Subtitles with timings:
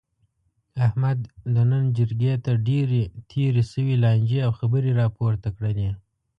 [0.87, 1.19] احمد
[1.53, 3.01] د نن جرګې ته ډېرې
[3.31, 5.89] تېرې شوې لانجې او خبرې را پورته کړلې.